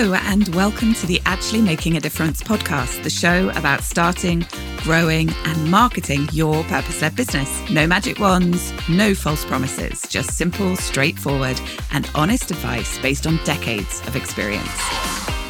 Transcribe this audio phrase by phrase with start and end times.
[0.00, 5.28] Hello, and welcome to the Actually Making a Difference podcast, the show about starting, growing,
[5.44, 7.68] and marketing your purpose led business.
[7.68, 14.00] No magic wands, no false promises, just simple, straightforward, and honest advice based on decades
[14.06, 14.70] of experience.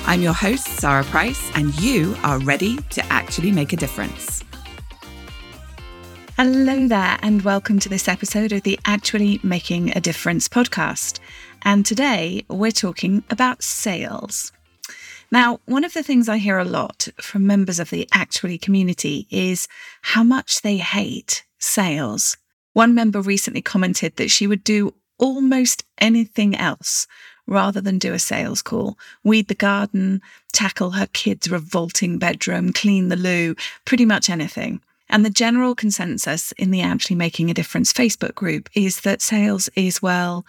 [0.07, 4.43] I'm your host, Sara Price, and you are ready to actually make a difference.
[6.39, 11.19] Hello there, and welcome to this episode of the Actually Making a Difference podcast.
[11.63, 14.53] And today we're talking about sales.
[15.31, 19.27] Now, one of the things I hear a lot from members of the Actually community
[19.31, 19.69] is
[20.03, 22.37] how much they hate sales.
[22.73, 27.07] One member recently commented that she would do almost anything else
[27.47, 33.09] rather than do a sales call, weed the garden, tackle her kids' revolting bedroom, clean
[33.09, 33.55] the loo,
[33.85, 34.81] pretty much anything.
[35.11, 39.71] And the general consensus in the Actually Making a Difference Facebook group is that sales
[39.75, 40.45] is, well,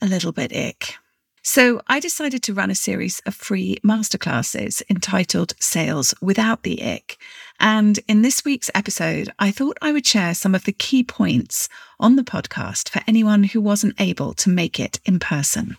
[0.00, 0.94] a little bit ick.
[1.42, 7.16] So I decided to run a series of free masterclasses entitled Sales Without the Ick.
[7.58, 11.68] And in this week's episode, I thought I would share some of the key points
[11.98, 15.78] on the podcast for anyone who wasn't able to make it in person.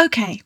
[0.00, 0.40] Okay,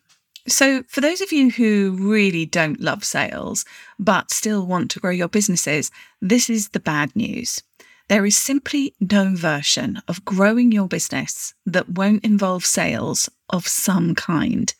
[0.48, 3.64] so for those of you who really don't love sales,
[3.98, 5.90] but still want to grow your businesses,
[6.20, 7.62] this is the bad news.
[8.08, 14.14] There is simply no version of growing your business that won't involve sales of some
[14.14, 14.72] kind,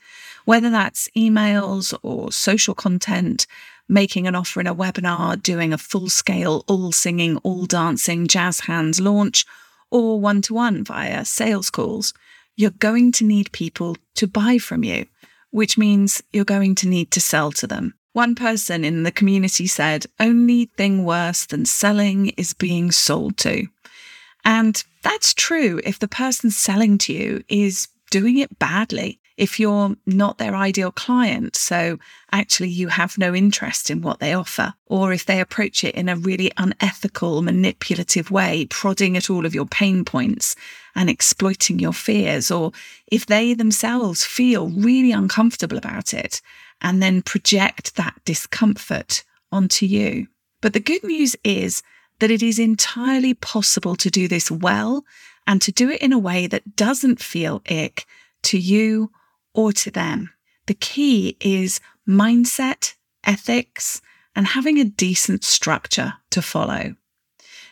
[0.45, 3.49] whether that's emails or social content,
[3.89, 8.61] making an offer in a webinar, doing a full scale, all singing, all dancing, jazz
[8.61, 9.45] hands launch,
[9.91, 12.15] or one to one via sales calls.
[12.55, 15.07] You're going to need people to buy from you,
[15.51, 17.95] which means you're going to need to sell to them.
[18.17, 23.67] One person in the community said, only thing worse than selling is being sold to.
[24.43, 29.97] And that's true if the person selling to you is doing it badly, if you're
[30.07, 31.99] not their ideal client, so
[32.33, 36.09] actually you have no interest in what they offer, or if they approach it in
[36.09, 40.57] a really unethical, manipulative way, prodding at all of your pain points
[40.95, 42.73] and exploiting your fears, or
[43.09, 46.41] if they themselves feel really uncomfortable about it
[46.81, 50.29] and then project that discomfort onto you.
[50.61, 51.83] But the good news is
[52.19, 55.05] that it is entirely possible to do this well
[55.47, 58.07] and to do it in a way that doesn't feel ick
[58.43, 59.11] to you
[59.55, 60.31] or to them.
[60.67, 62.95] The key is mindset,
[63.25, 64.01] ethics,
[64.35, 66.97] and having a decent structure to follow.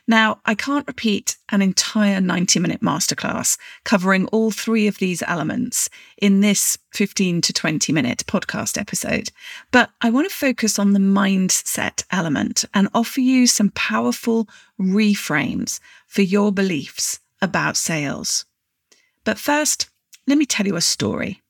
[0.07, 5.89] Now, I can't repeat an entire 90 minute masterclass covering all three of these elements
[6.19, 9.31] in this 15 to 20 minute podcast episode,
[9.71, 14.47] but I want to focus on the mindset element and offer you some powerful
[14.79, 18.45] reframes for your beliefs about sales.
[19.25, 19.89] But first,
[20.27, 21.43] let me tell you a story.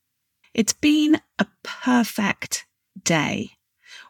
[0.53, 2.67] It's been a perfect
[3.03, 3.51] day.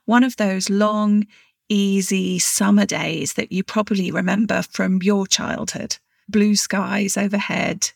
[0.04, 1.26] One of those long,
[1.68, 5.96] easy summer days that you probably remember from your childhood.
[6.28, 7.90] Blue skies overhead,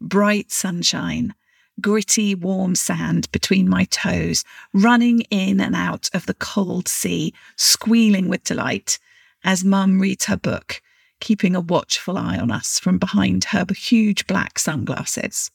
[0.00, 1.34] bright sunshine,
[1.80, 8.28] gritty, warm sand between my toes, running in and out of the cold sea, squealing
[8.28, 8.98] with delight
[9.42, 10.80] as Mum reads her book,
[11.20, 15.50] keeping a watchful eye on us from behind her huge black sunglasses.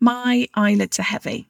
[0.00, 1.48] My eyelids are heavy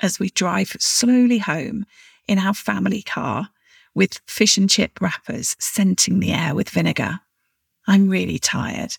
[0.00, 1.84] as we drive slowly home
[2.26, 3.50] in our family car
[3.94, 7.20] with fish and chip wrappers scenting the air with vinegar.
[7.86, 8.96] I'm really tired.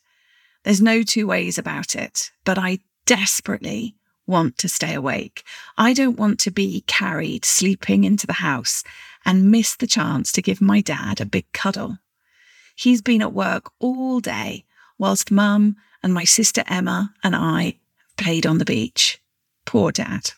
[0.64, 3.96] There's no two ways about it, but I desperately
[4.28, 5.44] want to stay awake.
[5.78, 8.84] I don't want to be carried sleeping into the house
[9.26, 11.98] and miss the chance to give my dad a big cuddle.
[12.76, 14.66] He's been at work all day
[14.98, 17.80] whilst mum and my sister Emma and I
[18.18, 19.22] played on the beach.
[19.66, 20.32] Poor dad.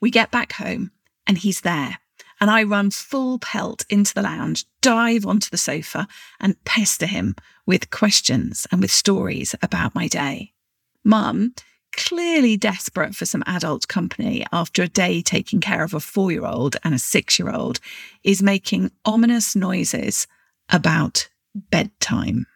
[0.00, 0.90] We get back home
[1.26, 1.98] and he's there,
[2.40, 6.06] and I run full pelt into the lounge, dive onto the sofa,
[6.40, 7.34] and pester him
[7.66, 10.52] with questions and with stories about my day.
[11.04, 11.54] Mum,
[11.96, 16.44] clearly desperate for some adult company after a day taking care of a four year
[16.44, 17.80] old and a six year old,
[18.22, 20.26] is making ominous noises
[20.68, 22.46] about bedtime.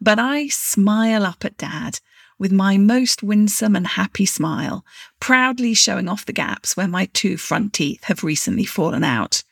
[0.00, 2.00] But I smile up at Dad
[2.40, 4.82] with my most winsome and happy smile,
[5.20, 9.44] proudly showing off the gaps where my two front teeth have recently fallen out.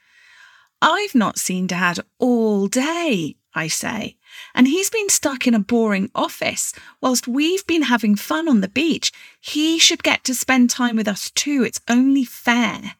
[0.80, 4.16] I've not seen Dad all day, I say,
[4.54, 8.68] and he's been stuck in a boring office whilst we've been having fun on the
[8.68, 9.12] beach.
[9.38, 11.64] He should get to spend time with us too.
[11.64, 12.94] It's only fair.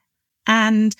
[0.47, 0.95] And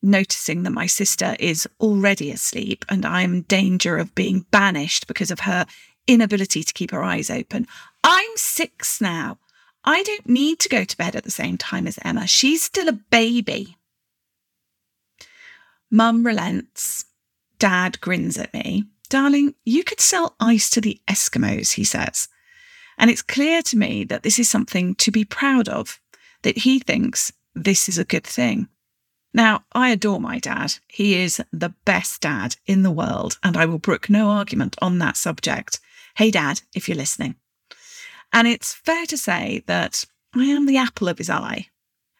[0.00, 5.32] noticing that my sister is already asleep and I'm in danger of being banished because
[5.32, 5.66] of her
[6.08, 7.66] inability to keep her eyes open,
[8.04, 9.38] I'm six now.
[9.84, 12.26] I don't need to go to bed at the same time as Emma.
[12.26, 13.76] She's still a baby.
[15.90, 17.06] Mum relents.
[17.58, 18.84] Dad grins at me.
[19.08, 22.28] Darling, you could sell ice to the Eskimos, he says.
[22.98, 26.00] And it's clear to me that this is something to be proud of,
[26.42, 28.68] that he thinks this is a good thing.
[29.32, 30.74] Now, I adore my dad.
[30.88, 34.98] He is the best dad in the world, and I will brook no argument on
[34.98, 35.80] that subject.
[36.16, 37.36] Hey, Dad, if you're listening.
[38.32, 40.04] And it's fair to say that
[40.34, 41.68] I am the apple of his eye.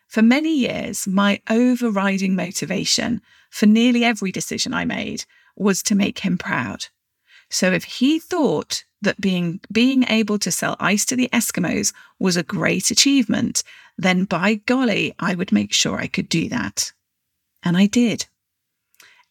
[0.09, 3.21] For many years, my overriding motivation
[3.51, 5.25] for nearly every decision I made
[5.57, 6.87] was to make him proud.
[7.51, 12.37] So if he thought that being being able to sell ice to the Eskimos was
[12.37, 13.63] a great achievement,
[13.97, 16.93] then by golly, I would make sure I could do that.
[17.63, 18.27] And I did.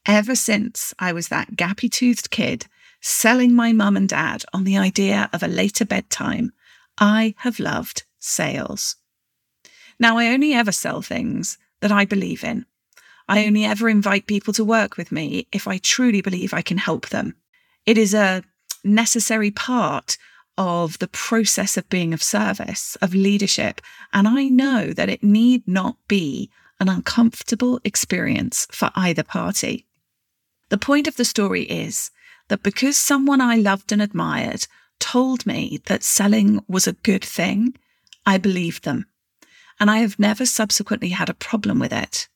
[0.06, 2.68] Ever since I was that gappy toothed kid
[3.02, 6.54] selling my mum and dad on the idea of a later bedtime,
[6.98, 8.96] I have loved sales.
[10.00, 12.66] Now, I only ever sell things that I believe in.
[13.28, 16.78] I only ever invite people to work with me if I truly believe I can
[16.78, 17.36] help them.
[17.86, 18.44] It is a
[18.84, 20.18] necessary part
[20.58, 23.82] of the process of being of service, of leadership.
[24.14, 29.86] And I know that it need not be an uncomfortable experience for either party.
[30.70, 32.12] The point of the story is
[32.48, 34.68] that because someone I loved and admired
[35.00, 37.76] told me that selling was a good thing,
[38.26, 39.06] I believed them.
[39.80, 42.28] And I have never subsequently had a problem with it.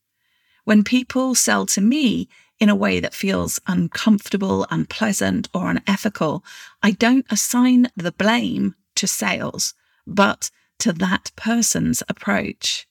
[0.64, 2.30] When people sell to me
[2.60, 6.44] in a way that feels uncomfortable, unpleasant, or unethical,
[6.84, 9.74] I don't assign the blame to sales,
[10.06, 12.88] but to that person's approach.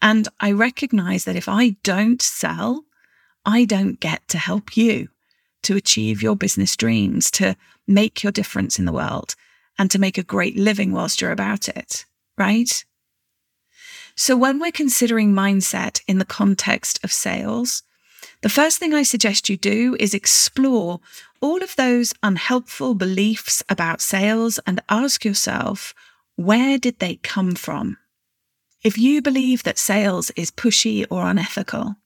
[0.00, 2.84] And I recognize that if I don't sell,
[3.46, 5.08] I don't get to help you
[5.62, 7.56] to achieve your business dreams, to
[7.86, 9.34] make your difference in the world,
[9.78, 12.04] and to make a great living whilst you're about it,
[12.36, 12.84] right?
[14.14, 17.82] So, when we're considering mindset in the context of sales,
[18.42, 21.00] the first thing I suggest you do is explore
[21.40, 25.94] all of those unhelpful beliefs about sales and ask yourself,
[26.36, 27.98] where did they come from?
[28.82, 31.96] If you believe that sales is pushy or unethical,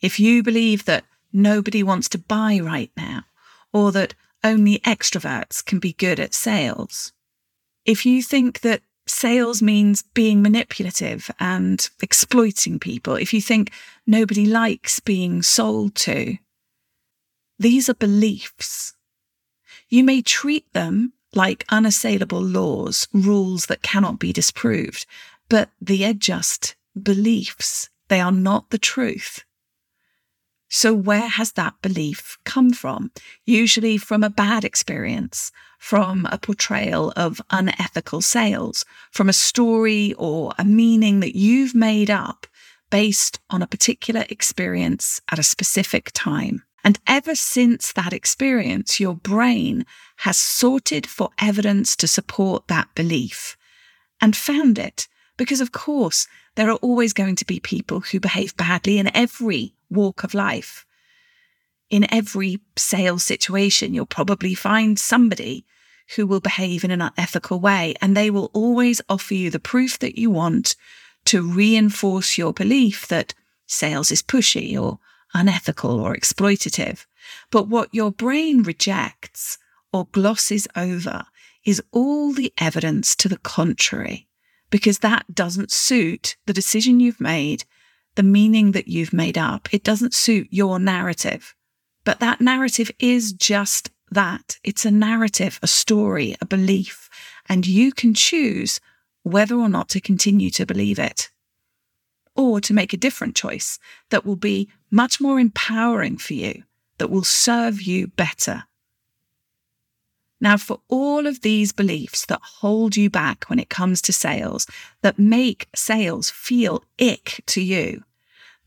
[0.00, 3.24] if you believe that nobody wants to buy right now,
[3.72, 7.12] or that only extroverts can be good at sales,
[7.84, 13.72] if you think that sales means being manipulative and exploiting people, if you think
[14.06, 16.36] nobody likes being sold to,
[17.58, 18.94] these are beliefs.
[19.88, 25.06] You may treat them like unassailable laws, rules that cannot be disproved,
[25.48, 27.88] but they are just beliefs.
[28.08, 29.44] They are not the truth.
[30.72, 33.10] So, where has that belief come from?
[33.44, 35.50] Usually from a bad experience,
[35.80, 42.08] from a portrayal of unethical sales, from a story or a meaning that you've made
[42.08, 42.46] up
[42.88, 46.62] based on a particular experience at a specific time.
[46.84, 49.84] And ever since that experience, your brain
[50.18, 53.56] has sorted for evidence to support that belief
[54.20, 58.56] and found it because, of course, there are always going to be people who behave
[58.56, 60.86] badly in every walk of life.
[61.88, 65.66] In every sales situation, you'll probably find somebody
[66.16, 69.98] who will behave in an unethical way, and they will always offer you the proof
[69.98, 70.76] that you want
[71.26, 73.34] to reinforce your belief that
[73.66, 74.98] sales is pushy or
[75.34, 77.06] unethical or exploitative.
[77.50, 79.58] But what your brain rejects
[79.92, 81.24] or glosses over
[81.64, 84.28] is all the evidence to the contrary
[84.70, 87.64] because that doesn't suit the decision you've made,
[88.20, 89.72] the meaning that you've made up.
[89.72, 91.54] It doesn't suit your narrative.
[92.04, 97.08] But that narrative is just that it's a narrative, a story, a belief,
[97.48, 98.78] and you can choose
[99.22, 101.30] whether or not to continue to believe it
[102.36, 103.78] or to make a different choice
[104.10, 106.64] that will be much more empowering for you,
[106.98, 108.64] that will serve you better.
[110.42, 114.66] Now, for all of these beliefs that hold you back when it comes to sales,
[115.00, 118.04] that make sales feel ick to you,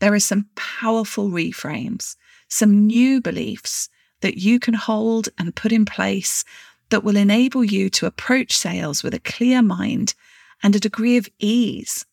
[0.04, 2.16] there are some powerful reframes,
[2.48, 3.88] some new beliefs
[4.20, 6.44] that you can hold and put in place
[6.90, 10.12] that will enable you to approach sales with a clear mind
[10.62, 12.04] and a degree of ease.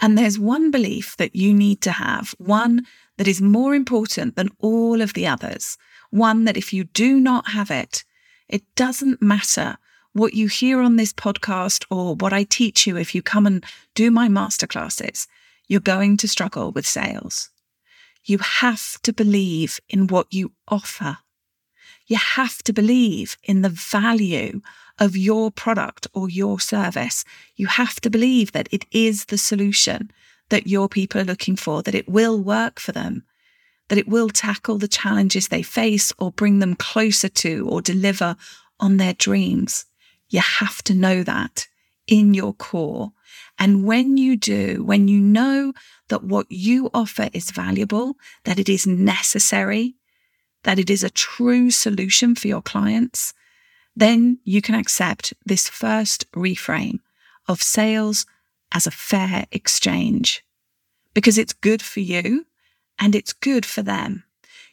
[0.00, 2.84] And there's one belief that you need to have, one
[3.16, 5.78] that is more important than all of the others,
[6.10, 8.02] one that if you do not have it,
[8.48, 9.76] it doesn't matter
[10.14, 13.64] what you hear on this podcast or what I teach you if you come and
[13.94, 15.28] do my masterclasses,
[15.70, 17.48] you're going to struggle with sales.
[18.24, 21.18] You have to believe in what you offer.
[22.08, 24.62] You have to believe in the value
[24.98, 27.24] of your product or your service.
[27.54, 30.10] You have to believe that it is the solution
[30.48, 33.22] that your people are looking for, that it will work for them,
[33.88, 38.34] that it will tackle the challenges they face or bring them closer to or deliver
[38.80, 39.84] on their dreams.
[40.30, 41.68] You have to know that
[42.08, 43.12] in your core.
[43.60, 45.74] And when you do, when you know
[46.08, 49.96] that what you offer is valuable, that it is necessary,
[50.64, 53.34] that it is a true solution for your clients,
[53.94, 57.00] then you can accept this first reframe
[57.46, 58.24] of sales
[58.72, 60.42] as a fair exchange
[61.12, 62.46] because it's good for you
[62.98, 64.24] and it's good for them.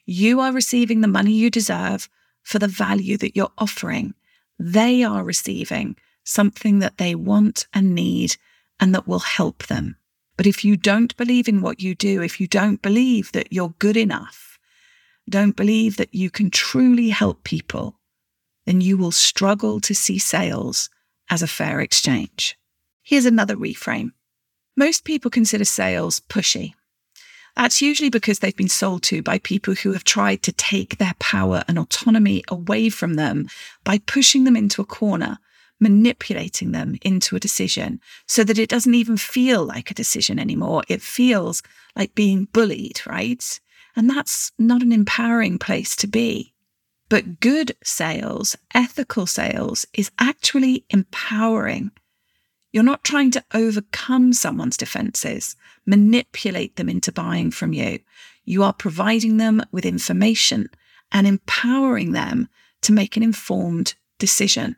[0.06, 2.08] You are receiving the money you deserve
[2.42, 4.14] for the value that you're offering.
[4.58, 8.38] They are receiving something that they want and need
[8.80, 9.98] and that will help them.
[10.38, 13.74] But if you don't believe in what you do, if you don't believe that you're
[13.80, 14.60] good enough,
[15.30, 18.00] don't believe that you can truly help people,
[18.66, 20.90] then you will struggle to see sales
[21.30, 22.58] as a fair exchange.
[23.02, 24.12] Here's another reframe.
[24.76, 26.74] Most people consider sales pushy.
[27.56, 31.16] That's usually because they've been sold to by people who have tried to take their
[31.20, 33.48] power and autonomy away from them
[33.84, 35.40] by pushing them into a corner
[35.80, 40.84] manipulating them into a decision so that it doesn't even feel like a decision anymore.
[40.88, 41.62] It feels
[41.96, 43.60] like being bullied, right?
[43.96, 46.54] And that's not an empowering place to be.
[47.10, 51.92] But good sales, ethical sales, is actually empowering.
[52.72, 55.56] You're not trying to overcome someone's defenses,
[55.86, 58.00] manipulate them into buying from you.
[58.44, 60.70] You are providing them with information
[61.12, 62.50] and empowering them
[62.82, 64.76] to make an informed decision.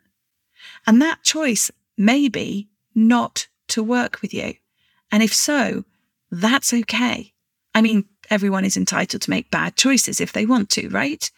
[0.86, 4.54] And that choice may be not to work with you.
[5.12, 5.84] And if so,
[6.30, 7.32] that's okay.
[7.74, 11.30] I mean, everyone is entitled to make bad choices if they want to, right?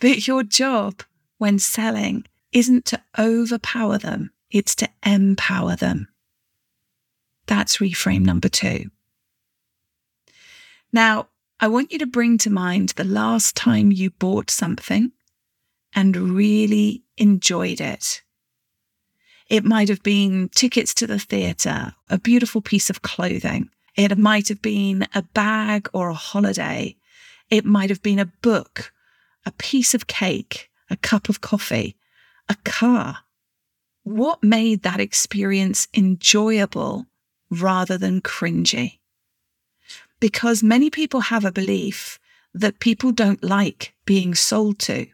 [0.00, 1.02] But your job
[1.38, 6.08] when selling isn't to overpower them, it's to empower them.
[7.46, 8.90] That's reframe number two.
[10.92, 15.12] Now, I want you to bring to mind the last time you bought something
[15.94, 18.22] and really enjoyed it.
[19.48, 23.70] It might have been tickets to the theatre, a beautiful piece of clothing.
[23.96, 26.96] It might have been a bag or a holiday.
[27.48, 28.92] It might have been a book,
[29.44, 31.96] a piece of cake, a cup of coffee,
[32.48, 33.18] a car.
[34.02, 37.06] What made that experience enjoyable
[37.48, 38.98] rather than cringy?
[40.18, 42.18] Because many people have a belief
[42.52, 45.06] that people don't like being sold to.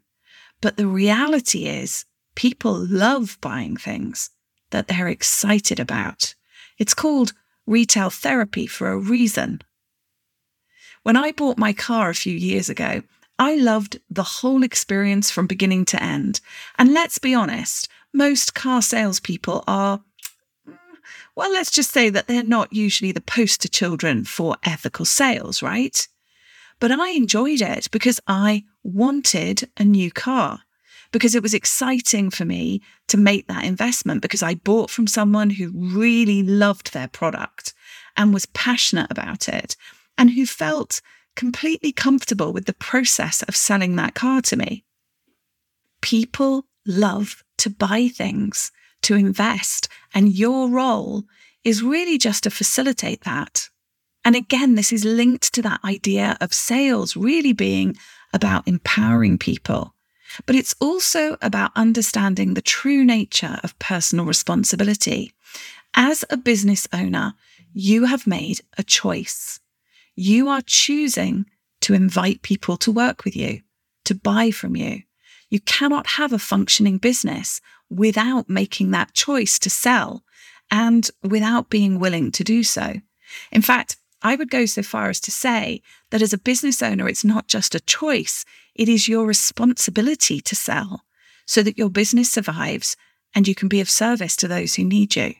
[0.61, 4.31] But the reality is people love buying things
[4.71, 6.35] that they're excited about.
[6.79, 7.33] It's called
[7.67, 9.63] retail therapy for a reason.
[11.03, 13.03] When I bought my car a few years ago,
[13.39, 16.41] I loved the whole experience from beginning to end.
[16.79, 20.03] And let's be honest, most car salespeople are,
[21.35, 26.07] well, let's just say that they're not usually the poster children for ethical sales, right?
[26.79, 30.61] But I enjoyed it because I wanted a new car
[31.13, 35.51] because it was exciting for me to make that investment because I bought from someone
[35.51, 37.75] who really loved their product
[38.17, 39.77] and was passionate about it
[40.19, 41.01] and who felt
[41.37, 44.85] completely comfortable with the process of selling that car to me.
[46.01, 51.25] People love to buy things, to invest, and your role
[51.65, 53.69] is really just to facilitate that.
[54.25, 57.97] And again, this is linked to that idea of sales really being
[58.33, 59.95] about empowering people
[60.47, 65.33] but it's also about understanding the true nature of personal responsibility.
[65.95, 67.35] As a business owner,
[67.73, 69.61] you have made a choice.
[70.15, 71.47] You are choosing
[71.83, 73.63] to invite people to work with you,
[74.05, 75.03] to buy from you.
[75.51, 77.61] You cannot have a functioning business
[77.91, 80.25] without making that choice to sell
[80.71, 82.95] and without being willing to do so.
[83.51, 87.09] In fact, I would go so far as to say that as a business owner,
[87.09, 91.03] it's not just a choice, it is your responsibility to sell
[91.47, 92.97] so that your business survives
[93.35, 95.35] and you can be of service to those who need you.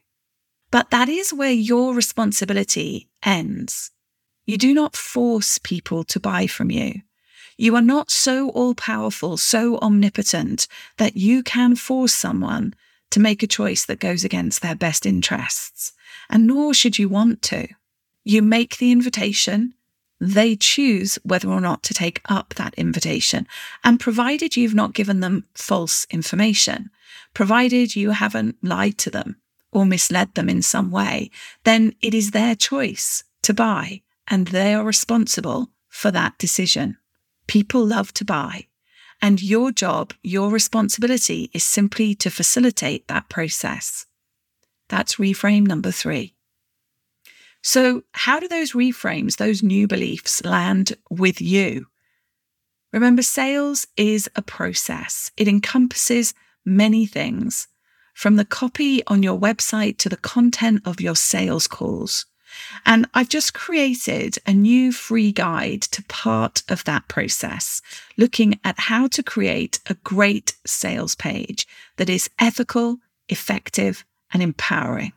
[0.71, 3.91] But that is where your responsibility ends.
[4.47, 7.03] You do not force people to buy from you.
[7.57, 12.75] You are not so all powerful, so omnipotent that you can force someone
[13.11, 15.93] to make a choice that goes against their best interests,
[16.31, 17.69] and nor should you want to.
[18.25, 19.75] You make the invitation,
[20.21, 23.47] they choose whether or not to take up that invitation.
[23.83, 26.91] And provided you've not given them false information,
[27.35, 29.37] provided you haven't lied to them
[29.73, 31.31] or misled them in some way,
[31.65, 36.99] then it is their choice to buy and they are responsible for that decision.
[37.47, 38.67] People love to buy.
[39.21, 44.07] And your job, your responsibility is simply to facilitate that process.
[44.89, 46.35] That's reframe number three.
[47.63, 51.87] So, how do those reframes, those new beliefs land with you?
[52.93, 57.69] Remember, sales is a process, it encompasses many things,
[58.15, 62.27] from the copy on your website to the content of your sales calls.
[62.85, 67.81] And I've just created a new free guide to part of that process,
[68.19, 71.67] looking at how to create a great sales page
[71.97, 75.13] that is ethical, effective, and empowering.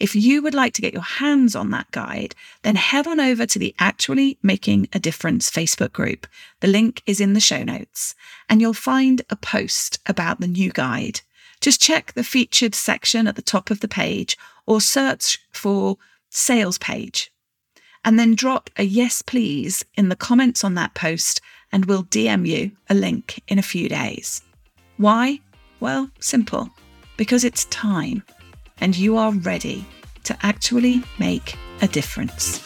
[0.00, 3.46] If you would like to get your hands on that guide, then head on over
[3.46, 6.26] to the Actually Making a Difference Facebook group.
[6.60, 8.14] The link is in the show notes,
[8.48, 11.20] and you'll find a post about the new guide.
[11.60, 14.36] Just check the featured section at the top of the page
[14.66, 15.96] or search for
[16.30, 17.30] sales page.
[18.04, 21.40] And then drop a yes, please in the comments on that post,
[21.72, 24.42] and we'll DM you a link in a few days.
[24.96, 25.40] Why?
[25.80, 26.70] Well, simple
[27.16, 28.22] because it's time
[28.80, 29.86] and you are ready
[30.24, 32.58] to actually make a difference.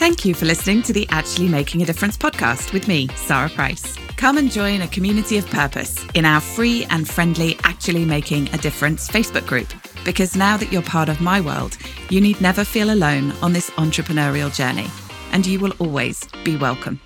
[0.00, 3.96] Thank you for listening to the Actually Making a Difference podcast with me, Sara Price.
[4.16, 8.58] Come and join a community of purpose in our free and friendly Actually Making a
[8.58, 9.68] Difference Facebook group.
[10.04, 11.76] Because now that you're part of my world,
[12.08, 14.88] you need never feel alone on this entrepreneurial journey,
[15.32, 16.98] and you will always be welcome.